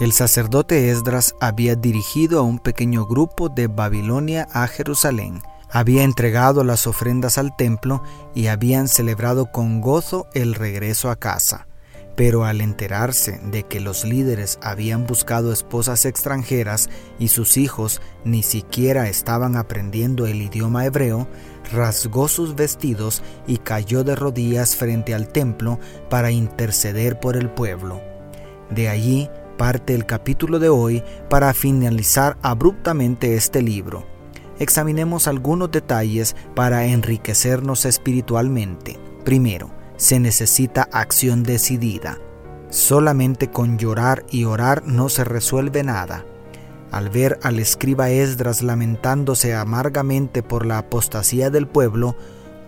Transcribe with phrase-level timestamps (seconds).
[0.00, 6.62] el sacerdote Esdras había dirigido a un pequeño grupo de Babilonia a Jerusalén, había entregado
[6.62, 8.02] las ofrendas al templo
[8.34, 11.66] y habían celebrado con gozo el regreso a casa.
[12.16, 18.44] Pero al enterarse de que los líderes habían buscado esposas extranjeras y sus hijos ni
[18.44, 21.26] siquiera estaban aprendiendo el idioma hebreo,
[21.72, 28.00] rasgó sus vestidos y cayó de rodillas frente al templo para interceder por el pueblo.
[28.70, 34.06] De allí parte el capítulo de hoy para finalizar abruptamente este libro.
[34.58, 38.98] Examinemos algunos detalles para enriquecernos espiritualmente.
[39.24, 42.18] Primero, se necesita acción decidida.
[42.70, 46.24] Solamente con llorar y orar no se resuelve nada.
[46.90, 52.16] Al ver al escriba Esdras lamentándose amargamente por la apostasía del pueblo,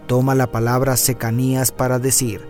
[0.06, 2.46] toma la palabra Secanías para decir,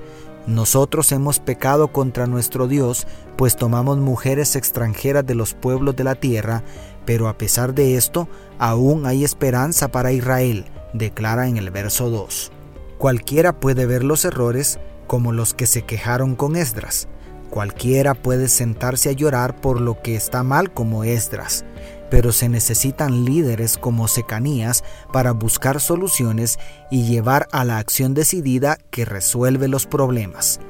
[0.46, 6.14] nosotros hemos pecado contra nuestro Dios, pues tomamos mujeres extranjeras de los pueblos de la
[6.14, 6.62] tierra,
[7.04, 12.52] pero a pesar de esto, aún hay esperanza para Israel, declara en el verso 2.
[12.98, 17.08] Cualquiera puede ver los errores como los que se quejaron con Esdras.
[17.50, 21.64] Cualquiera puede sentarse a llorar por lo que está mal como Esdras
[22.10, 26.58] pero se necesitan líderes como Secanías para buscar soluciones
[26.90, 30.60] y llevar a la acción decidida que resuelve los problemas.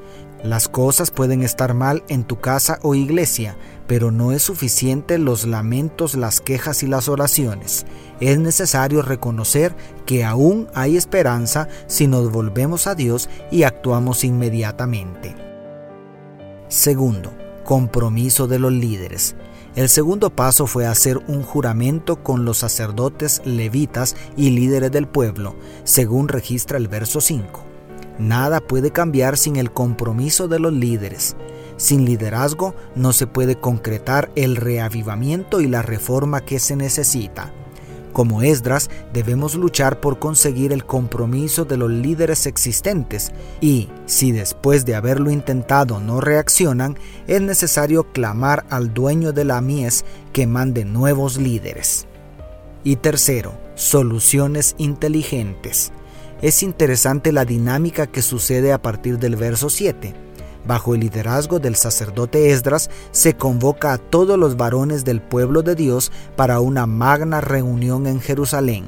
[0.43, 3.57] Las cosas pueden estar mal en tu casa o iglesia,
[3.87, 7.87] pero no es suficiente los lamentos, las quejas y las oraciones.
[8.21, 15.35] Es necesario reconocer que aún hay esperanza si nos volvemos a Dios y actuamos inmediatamente.
[16.69, 17.33] Segundo,
[17.65, 19.37] compromiso de los líderes.
[19.77, 25.55] El segundo paso fue hacer un juramento con los sacerdotes levitas y líderes del pueblo,
[25.85, 27.63] según registra el verso 5.
[28.19, 31.37] Nada puede cambiar sin el compromiso de los líderes.
[31.77, 37.53] Sin liderazgo no se puede concretar el reavivamiento y la reforma que se necesita.
[38.17, 44.87] Como Esdras, debemos luchar por conseguir el compromiso de los líderes existentes y, si después
[44.87, 50.87] de haberlo intentado no reaccionan, es necesario clamar al dueño de la mies que mande
[50.87, 52.07] nuevos líderes.
[52.85, 55.93] Y tercero, soluciones inteligentes.
[56.41, 60.26] Es interesante la dinámica que sucede a partir del verso 7
[60.67, 65.77] Bajo el liderazgo del sacerdote Esdras, se convoca a todos los varones del pueblo de
[65.77, 68.85] Dios para una magna reunión en Jerusalén.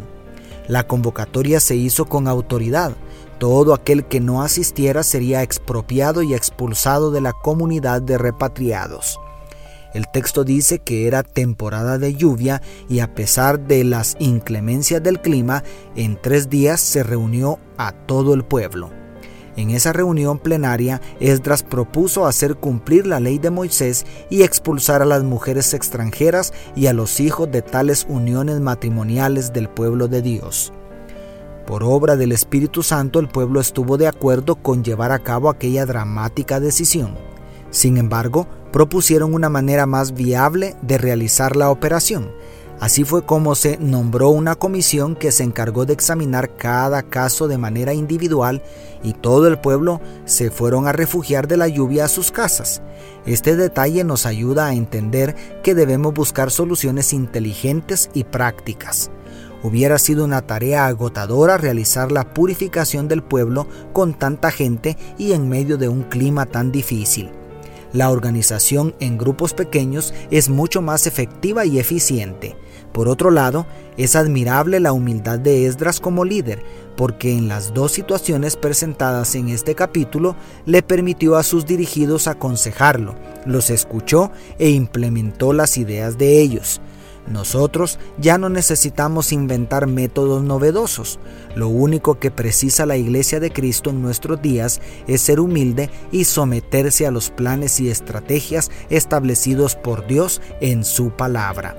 [0.67, 2.93] La convocatoria se hizo con autoridad.
[3.39, 9.21] Todo aquel que no asistiera sería expropiado y expulsado de la comunidad de repatriados.
[9.95, 15.21] El texto dice que era temporada de lluvia y a pesar de las inclemencias del
[15.21, 15.63] clima,
[15.97, 18.98] en tres días se reunió a todo el pueblo.
[19.59, 25.05] En esa reunión plenaria, Esdras propuso hacer cumplir la ley de Moisés y expulsar a
[25.05, 30.73] las mujeres extranjeras y a los hijos de tales uniones matrimoniales del pueblo de Dios.
[31.67, 35.87] Por obra del Espíritu Santo, el pueblo estuvo de acuerdo con llevar a cabo aquella
[35.87, 37.17] dramática decisión.
[37.71, 42.31] Sin embargo, propusieron una manera más viable de realizar la operación,
[42.81, 47.59] Así fue como se nombró una comisión que se encargó de examinar cada caso de
[47.59, 48.63] manera individual
[49.03, 52.81] y todo el pueblo se fueron a refugiar de la lluvia a sus casas.
[53.27, 55.35] Este detalle nos ayuda a entender
[55.65, 59.11] que debemos buscar soluciones inteligentes y prácticas.
[59.65, 65.49] Hubiera sido una tarea agotadora realizar la purificación del pueblo con tanta gente y en
[65.49, 67.31] medio de un clima tan difícil.
[67.93, 72.57] La organización en grupos pequeños es mucho más efectiva y eficiente.
[72.93, 76.63] Por otro lado, es admirable la humildad de Esdras como líder,
[76.97, 80.37] porque en las dos situaciones presentadas en este capítulo
[80.67, 83.15] le permitió a sus dirigidos aconsejarlo,
[83.47, 86.81] los escuchó e implementó las ideas de ellos.
[87.31, 91.19] Nosotros ya no necesitamos inventar métodos novedosos.
[91.55, 96.25] Lo único que precisa la Iglesia de Cristo en nuestros días es ser humilde y
[96.25, 101.77] someterse a los planes y estrategias establecidos por Dios en su palabra.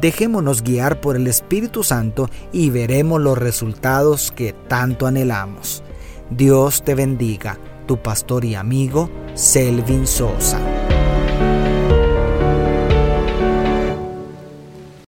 [0.00, 5.82] Dejémonos guiar por el Espíritu Santo y veremos los resultados que tanto anhelamos.
[6.30, 10.77] Dios te bendiga, tu pastor y amigo Selvin Sosa.